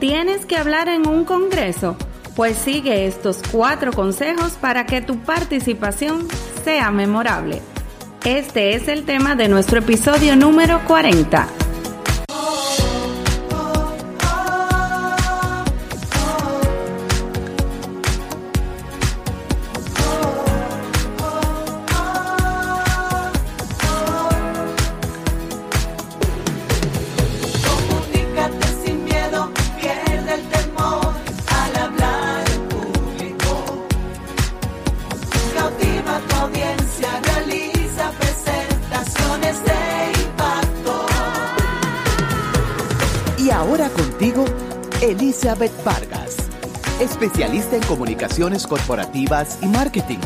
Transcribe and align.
¿Tienes 0.00 0.44
que 0.44 0.56
hablar 0.56 0.88
en 0.88 1.06
un 1.06 1.24
congreso? 1.24 1.96
Pues 2.36 2.56
sigue 2.56 3.06
estos 3.06 3.40
cuatro 3.50 3.92
consejos 3.92 4.52
para 4.60 4.86
que 4.86 5.00
tu 5.00 5.18
participación 5.20 6.26
sea 6.64 6.90
memorable. 6.90 7.62
Este 8.24 8.74
es 8.74 8.88
el 8.88 9.04
tema 9.04 9.36
de 9.36 9.48
nuestro 9.48 9.78
episodio 9.78 10.34
número 10.34 10.80
40. 10.86 11.63
Elizabeth 45.04 45.84
Vargas, 45.84 46.48
especialista 46.98 47.76
en 47.76 47.82
comunicaciones 47.82 48.66
corporativas 48.66 49.58
y 49.62 49.66
marketing, 49.66 50.16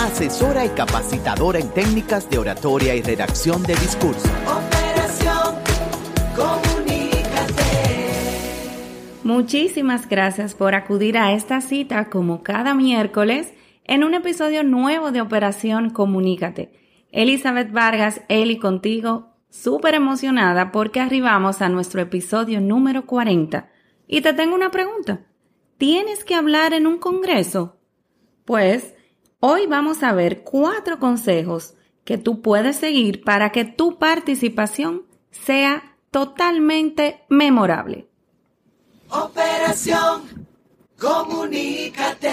asesora 0.00 0.66
y 0.66 0.70
capacitadora 0.70 1.60
en 1.60 1.68
técnicas 1.68 2.28
de 2.28 2.38
oratoria 2.38 2.96
y 2.96 3.02
redacción 3.02 3.62
de 3.62 3.76
discurso. 3.76 4.28
Operación 4.44 5.54
Comunícate. 6.34 7.54
Muchísimas 9.22 10.08
gracias 10.08 10.56
por 10.56 10.74
acudir 10.74 11.18
a 11.18 11.32
esta 11.32 11.60
cita 11.60 12.10
como 12.10 12.42
cada 12.42 12.74
miércoles 12.74 13.52
en 13.84 14.02
un 14.02 14.14
episodio 14.14 14.64
nuevo 14.64 15.12
de 15.12 15.20
Operación 15.20 15.90
Comunícate. 15.90 16.72
Elizabeth 17.12 17.70
Vargas, 17.70 18.22
Eli 18.28 18.58
contigo, 18.58 19.36
súper 19.50 19.94
emocionada 19.94 20.72
porque 20.72 20.98
arribamos 20.98 21.62
a 21.62 21.68
nuestro 21.68 22.00
episodio 22.00 22.60
número 22.60 23.06
40. 23.06 23.70
Y 24.06 24.20
te 24.20 24.32
tengo 24.32 24.54
una 24.54 24.70
pregunta. 24.70 25.26
¿Tienes 25.78 26.24
que 26.24 26.34
hablar 26.34 26.72
en 26.72 26.86
un 26.86 26.98
congreso? 26.98 27.76
Pues 28.44 28.94
hoy 29.40 29.66
vamos 29.66 30.02
a 30.02 30.12
ver 30.12 30.42
cuatro 30.42 30.98
consejos 30.98 31.74
que 32.04 32.18
tú 32.18 32.40
puedes 32.40 32.76
seguir 32.76 33.24
para 33.24 33.50
que 33.50 33.64
tu 33.64 33.98
participación 33.98 35.02
sea 35.30 35.96
totalmente 36.10 37.24
memorable. 37.28 38.08
Operación 39.10 40.46
Comunícate. 40.98 42.32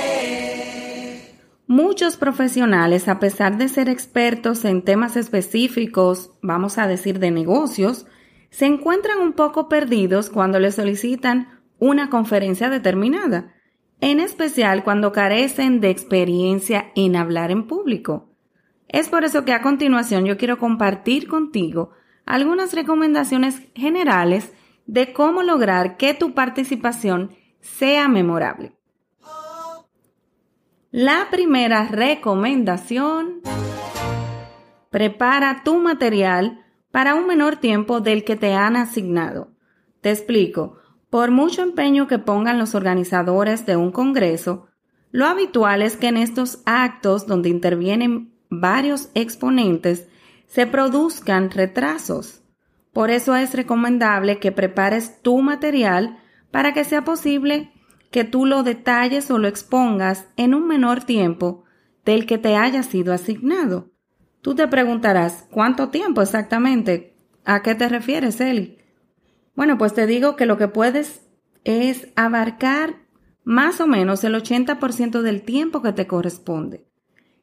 Muchos 1.68 2.18
profesionales, 2.18 3.08
a 3.10 3.20
pesar 3.20 3.58
de 3.58 3.68
ser 3.68 3.90
expertos 3.90 4.64
en 4.64 4.84
temas 4.84 5.18
específicos, 5.18 6.32
vamos 6.42 6.78
a 6.78 6.88
decir 6.88 7.20
de 7.20 7.32
negocios, 7.32 8.06
se 8.52 8.66
encuentran 8.66 9.20
un 9.20 9.34
poco 9.34 9.68
perdidos 9.68 10.30
cuando 10.30 10.60
les 10.60 10.76
solicitan 10.76 11.53
una 11.84 12.10
conferencia 12.10 12.70
determinada, 12.70 13.54
en 14.00 14.22
especial 14.22 14.86
cuando 14.86 15.12
carecen 15.12 15.82
de 15.82 15.90
experiencia 15.90 16.92
en 16.96 17.18
hablar 17.18 17.52
en 17.52 17.68
público. 17.68 18.30
Es 18.88 19.10
por 19.10 19.26
eso 19.26 19.44
que 19.44 19.52
a 19.52 19.62
continuación 19.62 20.24
yo 20.24 20.38
quiero 20.38 20.58
compartir 20.60 21.28
contigo 21.28 21.92
algunas 22.26 22.74
recomendaciones 22.74 23.62
generales 23.76 24.54
de 24.86 25.12
cómo 25.12 25.44
lograr 25.44 25.98
que 25.98 26.14
tu 26.14 26.34
participación 26.34 27.36
sea 27.60 28.08
memorable. 28.08 28.78
La 30.90 31.28
primera 31.32 31.88
recomendación, 31.88 33.42
prepara 34.90 35.64
tu 35.66 35.80
material 35.80 36.64
para 36.92 37.16
un 37.16 37.28
menor 37.28 37.58
tiempo 37.58 38.00
del 38.00 38.24
que 38.24 38.38
te 38.38 38.54
han 38.54 38.78
asignado. 38.78 39.52
Te 40.00 40.12
explico, 40.12 40.78
por 41.14 41.30
mucho 41.30 41.62
empeño 41.62 42.08
que 42.08 42.18
pongan 42.18 42.58
los 42.58 42.74
organizadores 42.74 43.68
de 43.68 43.76
un 43.76 43.92
congreso, 43.92 44.66
lo 45.12 45.28
habitual 45.28 45.84
es 45.84 45.96
que 45.96 46.08
en 46.08 46.18
estos 46.18 46.64
actos 46.66 47.28
donde 47.28 47.50
intervienen 47.50 48.34
varios 48.50 49.12
exponentes 49.14 50.08
se 50.48 50.66
produzcan 50.66 51.52
retrasos. 51.52 52.42
Por 52.94 53.12
eso 53.12 53.36
es 53.36 53.54
recomendable 53.54 54.40
que 54.40 54.52
prepares 54.52 55.22
tu 55.22 55.40
material 55.44 56.18
para 56.50 56.74
que 56.74 56.84
sea 56.84 57.04
posible 57.04 57.72
que 58.10 58.24
tú 58.24 58.48
lo 58.48 58.64
detalles 58.64 59.30
o 59.30 59.38
lo 59.38 59.48
expongas 59.48 60.26
en 60.36 60.56
un 60.56 60.68
menor 60.68 61.04
tiempo 61.04 61.64
del 62.06 62.26
que 62.26 62.40
te 62.40 62.56
haya 62.56 62.82
sido 62.82 63.14
asignado. 63.14 63.92
Tú 64.42 64.56
te 64.56 64.68
preguntarás, 64.68 65.46
¿cuánto 65.52 65.90
tiempo 65.90 66.24
exactamente? 66.24 67.16
¿A 67.46 67.62
qué 67.62 67.76
te 67.76 67.88
refieres, 67.88 68.42
Eli? 68.42 68.80
Bueno, 69.56 69.78
pues 69.78 69.94
te 69.94 70.08
digo 70.08 70.36
que 70.36 70.46
lo 70.46 70.58
que 70.58 70.68
puedes 70.68 71.22
es 71.64 72.08
abarcar 72.16 72.96
más 73.44 73.82
o 73.82 73.88
menos 73.88 74.24
el 74.24 74.36
80% 74.36 75.22
del 75.22 75.42
tiempo 75.44 75.82
que 75.82 75.94
te 75.94 76.08
corresponde. 76.08 76.86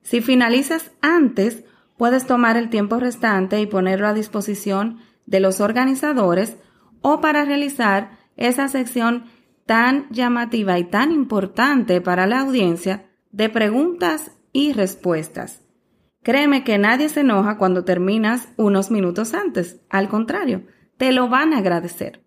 Si 0.03 0.21
finalizas 0.21 0.93
antes, 1.03 1.65
puedes 1.97 2.27
tomar 2.27 2.57
el 2.57 2.71
tiempo 2.71 2.99
restante 2.99 3.61
y 3.61 3.67
ponerlo 3.67 4.09
a 4.09 4.15
disposición 4.15 4.99
de 5.27 5.41
los 5.41 5.61
organizadores 5.61 6.57
o 7.03 7.21
para 7.21 7.45
realizar 7.45 8.19
esa 8.37 8.69
sección 8.69 9.25
tan 9.67 10.09
llamativa 10.11 10.79
y 10.79 10.85
tan 10.85 11.13
importante 11.13 12.01
para 12.01 12.27
la 12.27 12.41
audiencia 12.41 13.07
de 13.31 13.49
preguntas 13.49 14.33
y 14.53 14.73
respuestas. 14.73 15.63
Créeme 16.23 16.65
que 16.65 16.79
nadie 16.79 17.09
se 17.09 17.21
enoja 17.21 17.57
cuando 17.57 17.85
terminas 17.85 18.49
unos 18.57 18.91
minutos 18.91 19.33
antes. 19.33 19.81
Al 19.89 20.09
contrario, 20.09 20.65
te 21.01 21.13
lo 21.13 21.31
van 21.31 21.55
a 21.55 21.59
agradecer. 21.61 22.23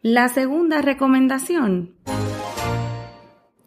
La 0.00 0.28
segunda 0.28 0.80
recomendación. 0.80 1.96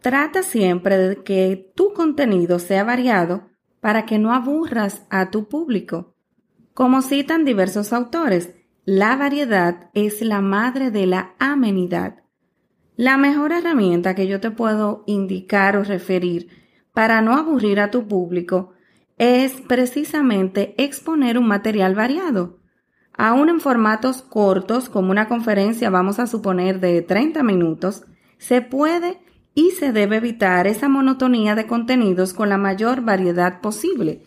Trata 0.00 0.42
siempre 0.42 0.96
de 0.96 1.22
que 1.22 1.70
tu 1.76 1.92
contenido 1.92 2.58
sea 2.58 2.84
variado 2.84 3.50
para 3.80 4.06
que 4.06 4.18
no 4.18 4.32
aburras 4.32 5.02
a 5.10 5.28
tu 5.28 5.46
público. 5.46 6.16
Como 6.72 7.02
citan 7.02 7.44
diversos 7.44 7.92
autores, 7.92 8.54
la 8.86 9.14
variedad 9.14 9.90
es 9.92 10.22
la 10.22 10.40
madre 10.40 10.90
de 10.90 11.04
la 11.04 11.34
amenidad. 11.38 12.22
La 12.96 13.18
mejor 13.18 13.52
herramienta 13.52 14.14
que 14.14 14.26
yo 14.26 14.40
te 14.40 14.50
puedo 14.50 15.04
indicar 15.06 15.76
o 15.76 15.84
referir 15.84 16.48
para 16.94 17.20
no 17.20 17.34
aburrir 17.34 17.78
a 17.78 17.90
tu 17.90 18.08
público 18.08 18.72
es 19.18 19.60
precisamente 19.68 20.74
exponer 20.82 21.36
un 21.36 21.46
material 21.46 21.94
variado. 21.94 22.61
Aún 23.16 23.48
en 23.48 23.60
formatos 23.60 24.22
cortos, 24.22 24.88
como 24.88 25.10
una 25.10 25.28
conferencia, 25.28 25.90
vamos 25.90 26.18
a 26.18 26.26
suponer 26.26 26.80
de 26.80 27.02
30 27.02 27.42
minutos, 27.42 28.04
se 28.38 28.62
puede 28.62 29.20
y 29.54 29.70
se 29.72 29.92
debe 29.92 30.16
evitar 30.16 30.66
esa 30.66 30.88
monotonía 30.88 31.54
de 31.54 31.66
contenidos 31.66 32.32
con 32.32 32.48
la 32.48 32.56
mayor 32.56 33.02
variedad 33.02 33.60
posible. 33.60 34.22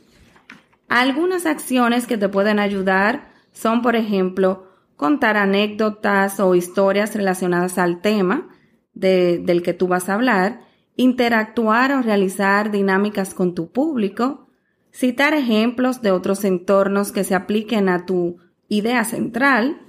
Algunas 0.88 1.46
acciones 1.46 2.06
que 2.06 2.18
te 2.18 2.30
pueden 2.30 2.60
ayudar 2.60 3.30
son, 3.52 3.82
por 3.82 3.96
ejemplo, 3.96 4.68
contar 4.96 5.36
anécdotas 5.36 6.40
o 6.40 6.56
historias 6.56 7.16
relacionadas 7.16 7.78
al 7.78 8.02
tema, 8.02 8.50
del 8.94 9.62
que 9.62 9.74
tú 9.74 9.88
vas 9.88 10.08
a 10.08 10.14
hablar, 10.14 10.62
interactuar 10.96 11.92
o 11.92 12.02
realizar 12.02 12.72
dinámicas 12.72 13.34
con 13.34 13.54
tu 13.54 13.72
público, 13.72 14.48
citar 14.94 15.34
ejemplos 15.34 16.02
de 16.02 16.12
otros 16.12 16.46
entornos 16.46 17.12
que 17.12 17.26
se 17.26 17.36
apliquen 17.36 17.90
a 17.90 18.06
tu 18.06 18.38
idea 18.68 19.04
central, 19.04 19.82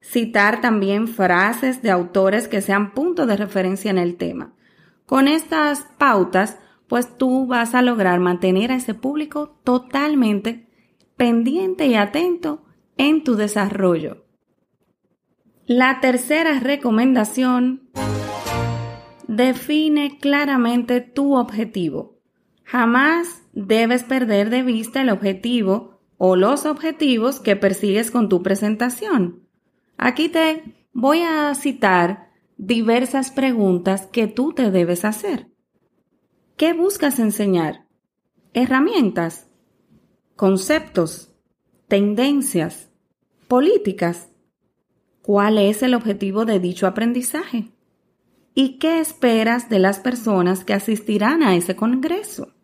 citar 0.00 0.60
también 0.60 1.08
frases 1.08 1.82
de 1.82 1.90
autores 1.90 2.48
que 2.48 2.60
sean 2.60 2.92
punto 2.92 3.26
de 3.26 3.36
referencia 3.36 3.90
en 3.90 3.98
el 3.98 4.16
tema. 4.16 4.54
Con 5.06 5.28
estas 5.28 5.86
pautas, 5.98 6.58
pues 6.88 7.16
tú 7.16 7.46
vas 7.46 7.74
a 7.74 7.82
lograr 7.82 8.20
mantener 8.20 8.72
a 8.72 8.76
ese 8.76 8.94
público 8.94 9.60
totalmente 9.64 10.68
pendiente 11.16 11.86
y 11.86 11.94
atento 11.94 12.64
en 12.96 13.24
tu 13.24 13.36
desarrollo. 13.36 14.24
La 15.66 16.00
tercera 16.00 16.58
recomendación 16.58 17.90
Define 19.34 20.18
claramente 20.18 21.00
tu 21.00 21.36
objetivo. 21.36 22.18
Jamás 22.64 23.42
debes 23.54 24.04
perder 24.04 24.50
de 24.50 24.62
vista 24.62 25.00
el 25.00 25.08
objetivo 25.08 25.91
o 26.24 26.36
los 26.36 26.66
objetivos 26.66 27.40
que 27.40 27.56
persigues 27.56 28.12
con 28.12 28.28
tu 28.28 28.44
presentación. 28.44 29.42
Aquí 29.96 30.28
te 30.28 30.62
voy 30.92 31.22
a 31.22 31.52
citar 31.56 32.30
diversas 32.56 33.32
preguntas 33.32 34.06
que 34.06 34.28
tú 34.28 34.52
te 34.52 34.70
debes 34.70 35.04
hacer. 35.04 35.48
¿Qué 36.56 36.74
buscas 36.74 37.18
enseñar? 37.18 37.88
Herramientas, 38.54 39.50
conceptos, 40.36 41.34
tendencias, 41.88 42.88
políticas. 43.48 44.28
cuál 45.22 45.58
es 45.58 45.82
el 45.82 45.92
objetivo 45.92 46.44
de 46.44 46.60
dicho 46.60 46.86
aprendizaje 46.86 47.72
y 48.54 48.78
qué 48.78 49.00
esperas 49.00 49.68
de 49.68 49.80
las 49.80 49.98
personas 49.98 50.64
que 50.64 50.74
asistirán 50.74 51.42
a 51.42 51.56
ese 51.56 51.74
congreso. 51.74 52.54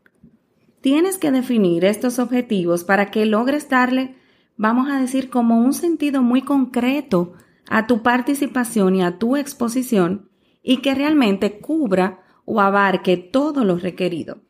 Tienes 0.80 1.19
que 1.19 1.32
definir 1.32 1.84
estos 1.84 2.19
objetivos 2.19 2.84
para 2.84 3.10
que 3.10 3.26
logres 3.26 3.69
darle, 3.69 4.14
vamos 4.56 4.88
a 4.90 5.00
decir, 5.00 5.28
como 5.28 5.58
un 5.58 5.72
sentido 5.72 6.22
muy 6.22 6.42
concreto 6.42 7.34
a 7.69 7.86
tu 7.86 8.02
participación 8.02 8.96
y 8.96 9.02
a 9.02 9.19
tu 9.19 9.36
exposición 9.36 10.30
y 10.62 10.78
que 10.78 10.94
realmente 10.94 11.58
cubra 11.58 12.20
o 12.44 12.60
abarque 12.60 13.16
todo 13.16 13.64
lo 13.64 13.76
requerido. 13.76 14.42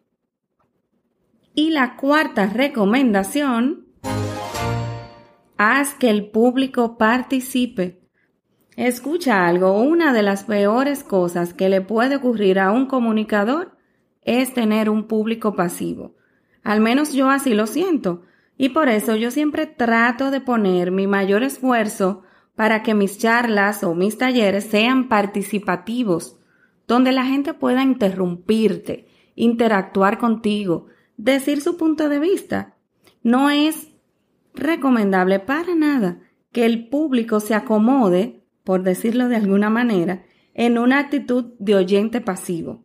Y 1.54 1.70
la 1.70 1.96
cuarta 1.96 2.46
recomendación, 2.46 3.86
haz 5.56 5.94
que 5.94 6.10
el 6.10 6.30
público 6.30 6.98
participe. 6.98 8.00
Escucha 8.76 9.48
algo, 9.48 9.80
una 9.80 10.12
de 10.12 10.22
las 10.22 10.44
peores 10.44 11.02
cosas 11.02 11.54
que 11.54 11.68
le 11.68 11.80
puede 11.80 12.16
ocurrir 12.16 12.60
a 12.60 12.70
un 12.70 12.86
comunicador 12.86 13.76
es 14.22 14.54
tener 14.54 14.88
un 14.90 15.08
público 15.08 15.56
pasivo. 15.56 16.14
Al 16.62 16.80
menos 16.80 17.12
yo 17.12 17.30
así 17.30 17.54
lo 17.54 17.66
siento. 17.66 18.22
Y 18.56 18.70
por 18.70 18.88
eso 18.88 19.16
yo 19.16 19.30
siempre 19.30 19.66
trato 19.66 20.30
de 20.30 20.40
poner 20.40 20.90
mi 20.90 21.06
mayor 21.06 21.42
esfuerzo 21.42 22.22
para 22.56 22.82
que 22.82 22.92
mis 22.92 23.18
charlas 23.18 23.84
o 23.84 23.94
mis 23.94 24.18
talleres 24.18 24.64
sean 24.64 25.08
participativos, 25.08 26.38
donde 26.88 27.12
la 27.12 27.24
gente 27.24 27.54
pueda 27.54 27.84
interrumpirte, 27.84 29.06
interactuar 29.36 30.18
contigo, 30.18 30.86
decir 31.16 31.60
su 31.60 31.76
punto 31.76 32.08
de 32.08 32.18
vista. 32.18 32.74
No 33.22 33.50
es 33.50 33.92
recomendable 34.54 35.38
para 35.38 35.76
nada 35.76 36.18
que 36.50 36.66
el 36.66 36.88
público 36.88 37.38
se 37.38 37.54
acomode, 37.54 38.42
por 38.64 38.82
decirlo 38.82 39.28
de 39.28 39.36
alguna 39.36 39.70
manera, 39.70 40.24
en 40.54 40.78
una 40.78 40.98
actitud 40.98 41.52
de 41.60 41.76
oyente 41.76 42.20
pasivo. 42.20 42.84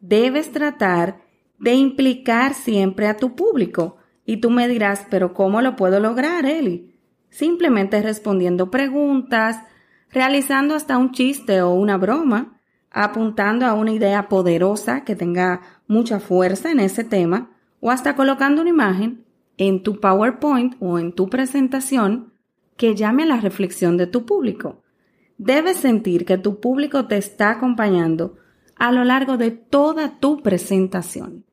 Debes 0.00 0.50
tratar 0.50 1.21
de 1.62 1.74
implicar 1.74 2.54
siempre 2.54 3.06
a 3.06 3.16
tu 3.16 3.36
público. 3.36 3.96
Y 4.26 4.38
tú 4.38 4.50
me 4.50 4.66
dirás, 4.66 5.06
pero 5.08 5.32
¿cómo 5.32 5.62
lo 5.62 5.76
puedo 5.76 6.00
lograr, 6.00 6.44
Eli? 6.44 6.92
Simplemente 7.30 8.02
respondiendo 8.02 8.68
preguntas, 8.70 9.58
realizando 10.10 10.74
hasta 10.74 10.98
un 10.98 11.12
chiste 11.12 11.62
o 11.62 11.70
una 11.70 11.96
broma, 11.96 12.60
apuntando 12.90 13.64
a 13.64 13.74
una 13.74 13.92
idea 13.92 14.28
poderosa 14.28 15.04
que 15.04 15.14
tenga 15.14 15.60
mucha 15.86 16.18
fuerza 16.18 16.72
en 16.72 16.80
ese 16.80 17.04
tema, 17.04 17.52
o 17.78 17.92
hasta 17.92 18.16
colocando 18.16 18.60
una 18.60 18.70
imagen 18.70 19.24
en 19.56 19.84
tu 19.84 20.00
PowerPoint 20.00 20.74
o 20.80 20.98
en 20.98 21.12
tu 21.12 21.30
presentación 21.30 22.32
que 22.76 22.96
llame 22.96 23.22
a 23.22 23.26
la 23.26 23.40
reflexión 23.40 23.96
de 23.96 24.08
tu 24.08 24.26
público. 24.26 24.82
Debes 25.38 25.76
sentir 25.76 26.24
que 26.24 26.38
tu 26.38 26.58
público 26.58 27.06
te 27.06 27.18
está 27.18 27.52
acompañando 27.52 28.36
a 28.74 28.90
lo 28.90 29.04
largo 29.04 29.36
de 29.36 29.52
toda 29.52 30.18
tu 30.18 30.42
presentación. 30.42 31.44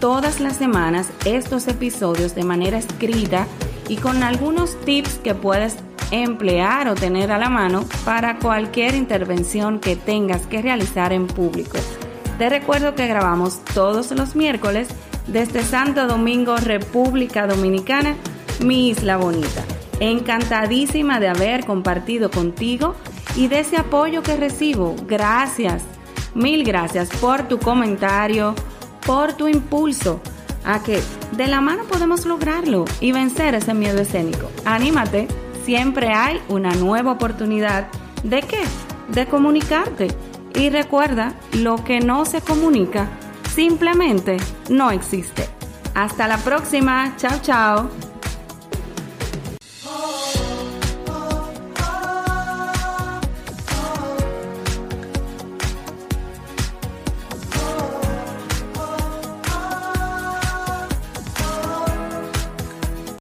todas 0.00 0.40
las 0.40 0.56
semanas 0.56 1.10
estos 1.24 1.68
episodios 1.68 2.34
de 2.34 2.44
manera 2.44 2.78
escrita 2.78 3.46
y 3.88 3.96
con 3.96 4.22
algunos 4.22 4.78
tips 4.84 5.18
que 5.18 5.34
puedes 5.34 5.76
emplear 6.10 6.88
o 6.88 6.94
tener 6.94 7.32
a 7.32 7.38
la 7.38 7.48
mano 7.48 7.84
para 8.04 8.38
cualquier 8.38 8.94
intervención 8.94 9.80
que 9.80 9.96
tengas 9.96 10.46
que 10.46 10.62
realizar 10.62 11.12
en 11.12 11.26
público. 11.26 11.78
Te 12.38 12.48
recuerdo 12.48 12.94
que 12.94 13.06
grabamos 13.06 13.64
todos 13.74 14.10
los 14.12 14.36
miércoles 14.36 14.88
desde 15.26 15.62
Santo 15.62 16.06
Domingo, 16.06 16.56
República 16.56 17.46
Dominicana, 17.46 18.14
mi 18.60 18.88
isla 18.90 19.16
bonita. 19.16 19.64
Encantadísima 19.98 21.18
de 21.20 21.28
haber 21.28 21.64
compartido 21.64 22.30
contigo 22.30 22.94
y 23.36 23.48
de 23.48 23.60
ese 23.60 23.76
apoyo 23.76 24.22
que 24.22 24.36
recibo. 24.36 24.96
Gracias, 25.06 25.82
mil 26.34 26.64
gracias 26.64 27.08
por 27.20 27.42
tu 27.48 27.58
comentario, 27.58 28.54
por 29.06 29.34
tu 29.34 29.46
impulso 29.48 30.20
a 30.64 30.82
que 30.82 31.00
de 31.36 31.46
la 31.46 31.60
mano 31.60 31.84
podemos 31.84 32.26
lograrlo 32.26 32.84
y 33.00 33.12
vencer 33.12 33.54
ese 33.54 33.74
miedo 33.74 34.00
escénico. 34.00 34.50
Anímate, 34.64 35.28
siempre 35.64 36.08
hay 36.08 36.40
una 36.48 36.74
nueva 36.74 37.12
oportunidad. 37.12 37.88
¿De 38.24 38.42
qué? 38.42 38.62
De 39.08 39.26
comunicarte. 39.26 40.08
Y 40.54 40.70
recuerda, 40.70 41.34
lo 41.52 41.84
que 41.84 42.00
no 42.00 42.24
se 42.24 42.40
comunica 42.40 43.08
simplemente 43.54 44.38
no 44.68 44.90
existe. 44.90 45.48
Hasta 45.94 46.26
la 46.26 46.38
próxima. 46.38 47.14
Chao, 47.16 47.38
chao. 47.42 48.05